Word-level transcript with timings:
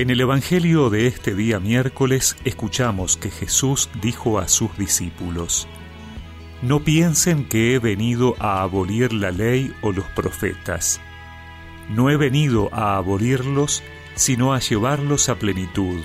En 0.00 0.08
el 0.08 0.18
Evangelio 0.22 0.88
de 0.88 1.06
este 1.06 1.34
día 1.34 1.60
miércoles 1.60 2.34
escuchamos 2.46 3.18
que 3.18 3.30
Jesús 3.30 3.90
dijo 4.00 4.38
a 4.38 4.48
sus 4.48 4.74
discípulos, 4.78 5.68
No 6.62 6.80
piensen 6.80 7.44
que 7.44 7.74
he 7.74 7.78
venido 7.78 8.34
a 8.38 8.62
abolir 8.62 9.12
la 9.12 9.30
ley 9.30 9.74
o 9.82 9.92
los 9.92 10.06
profetas. 10.06 11.02
No 11.90 12.08
he 12.08 12.16
venido 12.16 12.70
a 12.72 12.96
abolirlos, 12.96 13.82
sino 14.14 14.54
a 14.54 14.60
llevarlos 14.60 15.28
a 15.28 15.34
plenitud. 15.34 16.00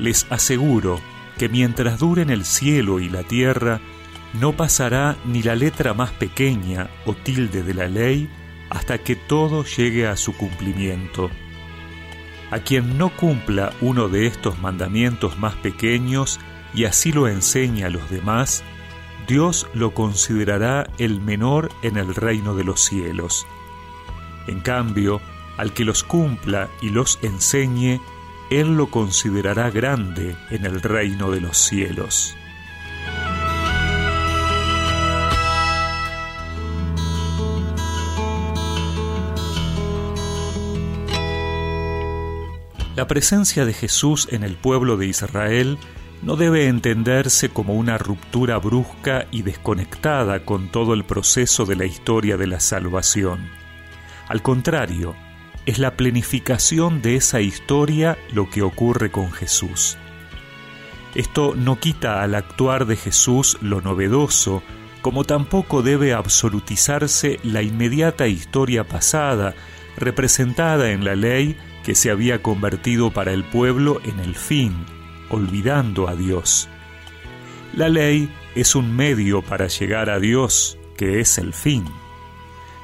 Les 0.00 0.26
aseguro 0.28 0.98
que 1.38 1.48
mientras 1.48 2.00
duren 2.00 2.30
el 2.30 2.44
cielo 2.44 2.98
y 2.98 3.08
la 3.08 3.22
tierra, 3.22 3.80
no 4.40 4.56
pasará 4.56 5.16
ni 5.24 5.40
la 5.44 5.54
letra 5.54 5.94
más 5.94 6.10
pequeña 6.10 6.90
o 7.06 7.14
tilde 7.14 7.62
de 7.62 7.74
la 7.74 7.86
ley 7.86 8.28
hasta 8.70 8.98
que 8.98 9.14
todo 9.14 9.62
llegue 9.62 10.08
a 10.08 10.16
su 10.16 10.36
cumplimiento. 10.36 11.30
A 12.52 12.58
quien 12.58 12.98
no 12.98 13.08
cumpla 13.08 13.72
uno 13.80 14.10
de 14.10 14.26
estos 14.26 14.58
mandamientos 14.58 15.38
más 15.38 15.56
pequeños 15.56 16.38
y 16.74 16.84
así 16.84 17.10
lo 17.10 17.26
enseña 17.26 17.86
a 17.86 17.90
los 17.90 18.10
demás, 18.10 18.62
Dios 19.26 19.66
lo 19.72 19.94
considerará 19.94 20.86
el 20.98 21.18
menor 21.22 21.70
en 21.82 21.96
el 21.96 22.14
reino 22.14 22.54
de 22.54 22.64
los 22.64 22.82
cielos. 22.82 23.46
En 24.46 24.60
cambio, 24.60 25.22
al 25.56 25.72
que 25.72 25.86
los 25.86 26.02
cumpla 26.02 26.68
y 26.82 26.90
los 26.90 27.18
enseñe, 27.22 28.02
Él 28.50 28.76
lo 28.76 28.88
considerará 28.90 29.70
grande 29.70 30.36
en 30.50 30.66
el 30.66 30.82
reino 30.82 31.30
de 31.30 31.40
los 31.40 31.56
cielos. 31.56 32.36
La 42.94 43.06
presencia 43.06 43.64
de 43.64 43.72
Jesús 43.72 44.28
en 44.30 44.42
el 44.42 44.54
pueblo 44.56 44.98
de 44.98 45.06
Israel 45.06 45.78
no 46.20 46.36
debe 46.36 46.68
entenderse 46.68 47.48
como 47.48 47.74
una 47.74 47.96
ruptura 47.96 48.58
brusca 48.58 49.26
y 49.30 49.42
desconectada 49.42 50.44
con 50.44 50.68
todo 50.68 50.92
el 50.92 51.04
proceso 51.04 51.64
de 51.64 51.74
la 51.74 51.86
historia 51.86 52.36
de 52.36 52.46
la 52.46 52.60
salvación. 52.60 53.48
Al 54.28 54.42
contrario, 54.42 55.16
es 55.64 55.78
la 55.78 55.96
planificación 55.96 57.00
de 57.00 57.16
esa 57.16 57.40
historia 57.40 58.18
lo 58.30 58.50
que 58.50 58.60
ocurre 58.60 59.10
con 59.10 59.32
Jesús. 59.32 59.96
Esto 61.14 61.54
no 61.56 61.78
quita 61.80 62.22
al 62.22 62.34
actuar 62.34 62.84
de 62.84 62.96
Jesús 62.96 63.56
lo 63.62 63.80
novedoso, 63.80 64.62
como 65.00 65.24
tampoco 65.24 65.82
debe 65.82 66.12
absolutizarse 66.12 67.40
la 67.42 67.62
inmediata 67.62 68.28
historia 68.28 68.84
pasada, 68.84 69.54
representada 69.96 70.90
en 70.90 71.04
la 71.04 71.14
ley 71.14 71.56
que 71.84 71.94
se 71.94 72.10
había 72.10 72.42
convertido 72.42 73.10
para 73.10 73.32
el 73.32 73.44
pueblo 73.44 74.00
en 74.04 74.20
el 74.20 74.34
fin, 74.34 74.74
olvidando 75.28 76.08
a 76.08 76.14
Dios. 76.14 76.68
La 77.74 77.88
ley 77.88 78.32
es 78.54 78.74
un 78.74 78.94
medio 78.94 79.42
para 79.42 79.66
llegar 79.66 80.10
a 80.10 80.20
Dios, 80.20 80.78
que 80.96 81.20
es 81.20 81.38
el 81.38 81.52
fin. 81.52 81.84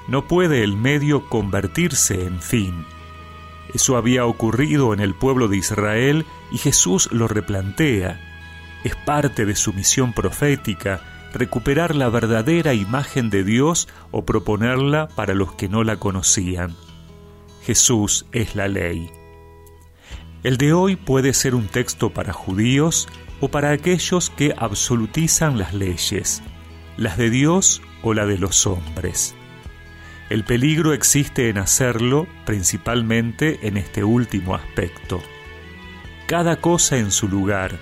No 0.08 0.26
puede 0.26 0.64
el 0.64 0.76
medio 0.76 1.28
convertirse 1.28 2.24
en 2.24 2.40
fin. 2.40 2.86
Eso 3.74 3.96
había 3.96 4.24
ocurrido 4.24 4.94
en 4.94 5.00
el 5.00 5.14
pueblo 5.14 5.48
de 5.48 5.58
Israel 5.58 6.24
y 6.50 6.58
Jesús 6.58 7.10
lo 7.12 7.28
replantea. 7.28 8.18
Es 8.82 8.96
parte 8.96 9.44
de 9.44 9.54
su 9.54 9.74
misión 9.74 10.14
profética 10.14 11.02
recuperar 11.34 11.94
la 11.94 12.08
verdadera 12.08 12.72
imagen 12.72 13.28
de 13.28 13.44
Dios 13.44 13.88
o 14.10 14.24
proponerla 14.24 15.08
para 15.08 15.34
los 15.34 15.52
que 15.52 15.68
no 15.68 15.84
la 15.84 15.96
conocían. 15.96 16.74
Jesús 17.68 18.24
es 18.32 18.56
la 18.56 18.66
ley. 18.66 19.10
El 20.42 20.56
de 20.56 20.72
hoy 20.72 20.96
puede 20.96 21.34
ser 21.34 21.54
un 21.54 21.66
texto 21.66 22.08
para 22.08 22.32
judíos 22.32 23.08
o 23.40 23.48
para 23.48 23.72
aquellos 23.72 24.30
que 24.30 24.54
absolutizan 24.56 25.58
las 25.58 25.74
leyes, 25.74 26.42
las 26.96 27.18
de 27.18 27.28
Dios 27.28 27.82
o 28.02 28.14
la 28.14 28.24
de 28.24 28.38
los 28.38 28.66
hombres. 28.66 29.34
El 30.30 30.44
peligro 30.44 30.94
existe 30.94 31.50
en 31.50 31.58
hacerlo 31.58 32.26
principalmente 32.46 33.58
en 33.68 33.76
este 33.76 34.02
último 34.02 34.54
aspecto. 34.54 35.20
Cada 36.26 36.62
cosa 36.62 36.96
en 36.96 37.10
su 37.10 37.28
lugar. 37.28 37.78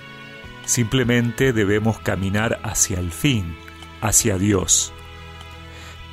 Simplemente 0.65 1.53
debemos 1.53 1.97
caminar 1.99 2.59
hacia 2.61 2.99
el 2.99 3.13
fin, 3.13 3.55
hacia 4.01 4.37
Dios 4.37 4.93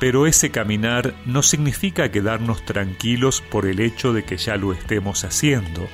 pero 0.04 0.26
ese 0.26 0.50
caminar 0.50 1.14
no 1.24 1.42
significa 1.42 2.10
quedarnos 2.10 2.62
tranquilos 2.66 3.40
por 3.40 3.64
el 3.64 3.80
hecho 3.80 4.12
de 4.12 4.22
que 4.22 4.36
ya 4.36 4.58
lo 4.58 4.74
estemos 4.74 5.24
haciendo. 5.24 5.88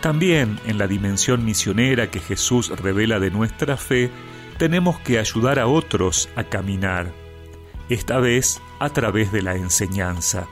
También 0.00 0.58
en 0.64 0.78
la 0.78 0.86
dimensión 0.86 1.44
misionera 1.44 2.10
que 2.10 2.20
Jesús 2.20 2.70
revela 2.70 3.20
de 3.20 3.30
nuestra 3.30 3.76
fe, 3.76 4.10
tenemos 4.56 4.98
que 5.00 5.18
ayudar 5.18 5.58
a 5.58 5.66
otros 5.66 6.30
a 6.34 6.44
caminar, 6.44 7.12
esta 7.90 8.20
vez 8.20 8.62
a 8.78 8.88
través 8.88 9.32
de 9.32 9.42
la 9.42 9.54
enseñanza. 9.54 10.46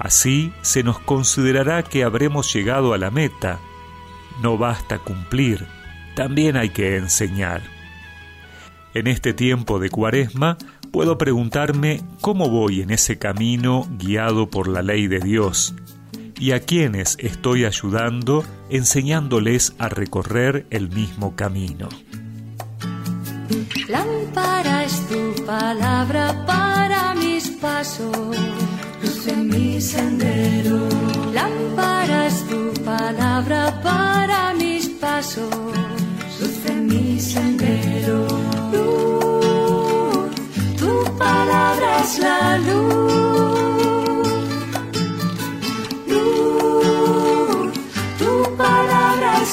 Así 0.00 0.52
se 0.62 0.82
nos 0.82 0.98
considerará 0.98 1.84
que 1.84 2.02
habremos 2.02 2.52
llegado 2.52 2.94
a 2.94 2.98
la 2.98 3.12
meta. 3.12 3.60
No 4.42 4.58
basta 4.58 4.98
cumplir, 4.98 5.64
también 6.16 6.56
hay 6.56 6.70
que 6.70 6.96
enseñar. 6.96 7.62
En 8.92 9.06
este 9.06 9.34
tiempo 9.34 9.78
de 9.78 9.88
cuaresma, 9.88 10.58
puedo 10.90 11.18
preguntarme 11.18 12.02
cómo 12.20 12.48
voy 12.48 12.80
en 12.80 12.90
ese 12.90 13.18
camino 13.18 13.86
guiado 13.98 14.48
por 14.48 14.68
la 14.68 14.82
ley 14.82 15.06
de 15.06 15.20
Dios 15.20 15.74
y 16.38 16.52
a 16.52 16.60
quienes 16.60 17.16
estoy 17.20 17.64
ayudando 17.64 18.44
enseñándoles 18.70 19.74
a 19.78 19.88
recorrer 19.88 20.66
el 20.70 20.88
mismo 20.90 21.34
camino. 21.34 21.88
Lámpara 23.88 24.84
es 24.84 25.06
tu 25.08 25.44
palabra 25.44 26.44
para 26.46 27.14
mis 27.14 27.48
pasos, 27.50 28.36
mi 29.36 29.80
sendero. 29.80 30.95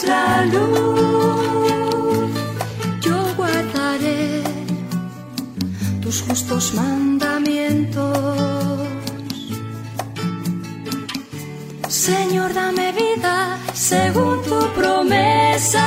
La 0.01 0.45
luz. 0.45 1.11
Yo 3.01 3.17
guardaré 3.35 4.43
tus 6.01 6.21
justos 6.21 6.73
mandamientos. 6.73 8.17
Señor, 11.87 12.53
dame 12.53 12.91
vida 12.91 13.57
según 13.73 14.41
tu 14.43 14.59
promesa. 14.73 15.85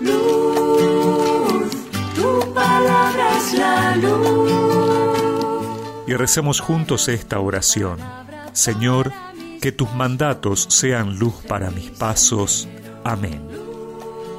Luz, 0.00 1.70
tu 2.14 2.54
palabra 2.54 3.36
es 3.36 3.52
la 3.52 3.96
luz. 3.96 4.52
Y 6.06 6.14
recemos 6.14 6.60
juntos 6.60 7.08
esta 7.08 7.40
oración. 7.40 7.98
Señor, 8.52 9.12
que 9.60 9.70
tus 9.70 9.92
mandatos 9.92 10.66
sean 10.70 11.18
luz 11.18 11.34
para 11.46 11.70
mis 11.70 11.90
pasos. 11.90 12.68
Amén. 13.04 13.61